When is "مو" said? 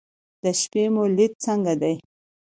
0.93-1.03